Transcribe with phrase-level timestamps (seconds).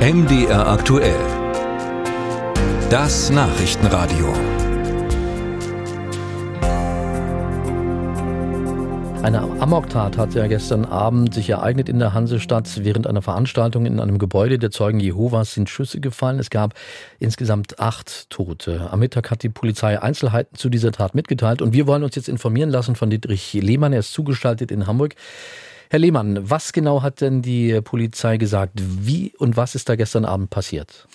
[0.00, 1.20] MDR aktuell.
[2.88, 4.32] Das Nachrichtenradio.
[9.22, 12.82] Eine Amoktat hat ja gestern Abend sich ereignet in der Hansestadt.
[12.82, 16.38] Während einer Veranstaltung in einem Gebäude der Zeugen Jehovas sind Schüsse gefallen.
[16.38, 16.72] Es gab
[17.18, 18.88] insgesamt acht Tote.
[18.90, 22.30] Am Mittag hat die Polizei Einzelheiten zu dieser Tat mitgeteilt und wir wollen uns jetzt
[22.30, 23.92] informieren lassen von Dietrich Lehmann.
[23.92, 25.14] Er ist zugestaltet in Hamburg.
[25.92, 28.74] Herr Lehmann, was genau hat denn die Polizei gesagt?
[28.76, 31.08] Wie und was ist da gestern Abend passiert?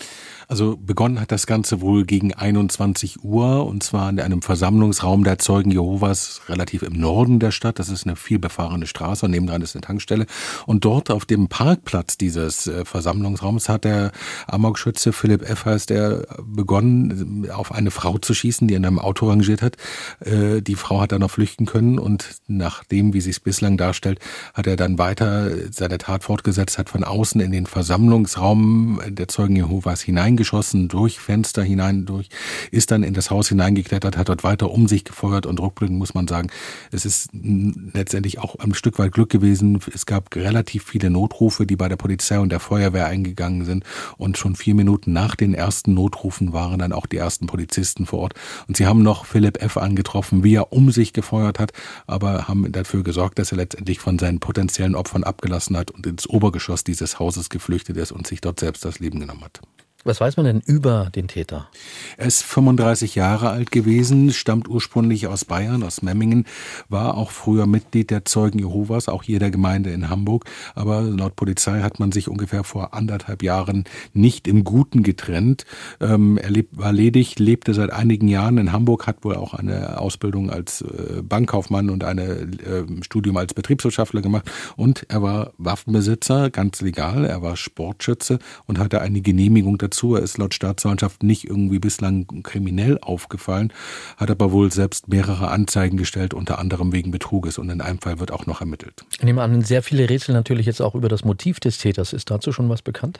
[0.47, 5.39] Also begonnen hat das Ganze wohl gegen 21 Uhr und zwar in einem Versammlungsraum der
[5.39, 7.79] Zeugen Jehovas relativ im Norden der Stadt.
[7.79, 10.25] Das ist eine vielbefahrene Straße und nebendran ist eine Tankstelle.
[10.65, 14.11] Und dort auf dem Parkplatz dieses äh, Versammlungsraums hat der
[14.47, 15.65] Amokschütze Philipp F.
[15.65, 19.77] heißt er begonnen, auf eine Frau zu schießen, die in einem Auto rangiert hat.
[20.19, 24.19] Äh, die Frau hat dann noch flüchten können und nachdem, wie sich es bislang darstellt,
[24.53, 29.55] hat er dann weiter seine Tat fortgesetzt, hat von außen in den Versammlungsraum der Zeugen
[29.55, 32.29] Jehovas hinein hineingeschossen, durch Fenster hinein, durch,
[32.71, 36.13] ist dann in das Haus hineingeklettert, hat dort weiter um sich gefeuert und rückblickend muss
[36.13, 36.49] man sagen,
[36.91, 39.79] es ist letztendlich auch ein Stück weit Glück gewesen.
[39.93, 43.83] Es gab relativ viele Notrufe, die bei der Polizei und der Feuerwehr eingegangen sind
[44.17, 48.19] und schon vier Minuten nach den ersten Notrufen waren dann auch die ersten Polizisten vor
[48.19, 48.33] Ort
[48.67, 49.77] und sie haben noch Philipp F.
[49.77, 51.71] angetroffen, wie er um sich gefeuert hat,
[52.07, 56.27] aber haben dafür gesorgt, dass er letztendlich von seinen potenziellen Opfern abgelassen hat und ins
[56.27, 59.61] Obergeschoss dieses Hauses geflüchtet ist und sich dort selbst das Leben genommen hat.
[60.07, 61.67] Was weiß man denn über den Täter?
[62.15, 66.45] Er ist 35 Jahre alt gewesen, stammt ursprünglich aus Bayern, aus Memmingen,
[66.89, 70.45] war auch früher Mitglied der Zeugen Jehovas, auch hier der Gemeinde in Hamburg.
[70.75, 75.65] Aber laut Polizei hat man sich ungefähr vor anderthalb Jahren nicht im Guten getrennt.
[75.99, 79.99] Ähm, er lebt, war ledig, lebte seit einigen Jahren in Hamburg, hat wohl auch eine
[79.99, 84.51] Ausbildung als äh, Bankkaufmann und ein äh, Studium als Betriebswirtschaftler gemacht.
[84.75, 87.25] Und er war Waffenbesitzer, ganz legal.
[87.25, 92.27] Er war Sportschütze und hatte eine Genehmigung dazu Er ist laut Staatsanwaltschaft nicht irgendwie bislang
[92.43, 93.73] kriminell aufgefallen,
[94.17, 97.57] hat aber wohl selbst mehrere Anzeigen gestellt, unter anderem wegen Betruges.
[97.57, 99.05] Und in einem Fall wird auch noch ermittelt.
[99.17, 102.13] Ich nehme an, sehr viele Rätsel natürlich jetzt auch über das Motiv des Täters.
[102.13, 103.19] Ist dazu schon was bekannt?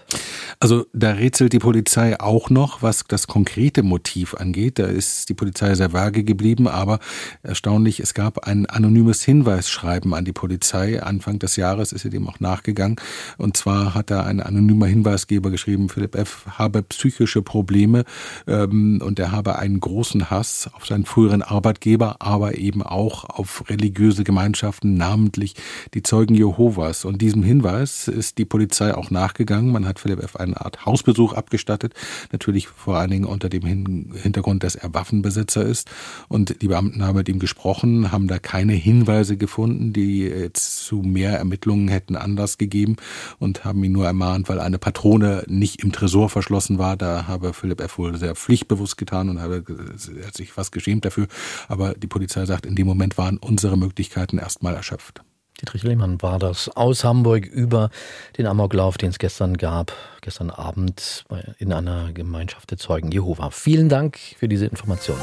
[0.60, 4.80] Also da rätselt die Polizei auch noch, was das konkrete Motiv angeht.
[4.80, 7.00] Da ist die Polizei sehr vage geblieben, aber
[7.44, 11.02] erstaunlich, es gab ein anonymes Hinweisschreiben an die Polizei.
[11.02, 12.98] Anfang des Jahres ist sie dem auch nachgegangen.
[13.38, 18.04] Und zwar hat da ein anonymer Hinweisgeber geschrieben, Philipp F habe psychische Probleme
[18.48, 23.64] ähm, und er habe einen großen Hass auf seinen früheren Arbeitgeber, aber eben auch auf
[23.70, 25.56] religiöse Gemeinschaften, namentlich
[25.94, 27.06] die Zeugen Jehovas.
[27.06, 29.72] Und diesem Hinweis ist die Polizei auch nachgegangen.
[29.72, 30.36] Man hat Philipp F.
[30.36, 31.94] eine Art Hausbesuch abgestattet,
[32.32, 35.90] natürlich vor allen Dingen unter dem Hintergrund, dass er Waffenbesitzer ist.
[36.28, 41.38] Und die Beamten haben mit ihm gesprochen, haben da keine Hinweise gefunden, die zu mehr
[41.38, 42.96] Ermittlungen hätten Anlass gegeben
[43.38, 46.96] und haben ihn nur ermahnt, weil eine Patrone nicht im Tresor verschlossen geschlossen war.
[46.96, 47.98] Da habe Philipp F.
[47.98, 51.28] wohl sehr pflichtbewusst getan und habe, er hat sich fast geschämt dafür.
[51.68, 55.22] Aber die Polizei sagt, in dem Moment waren unsere Möglichkeiten erstmal erschöpft.
[55.60, 57.90] Dietrich Lehmann war das aus Hamburg über
[58.38, 61.26] den Amoklauf, den es gestern gab, gestern Abend
[61.58, 63.50] in einer Gemeinschaft der Zeugen Jehova.
[63.52, 65.22] Vielen Dank für diese Informationen.